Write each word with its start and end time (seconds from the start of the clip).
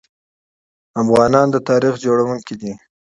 افغانان 1.01 1.47
د 1.51 1.57
تاریخ 1.69 1.93
جوړونکي 2.05 2.55
دي. 2.61 2.73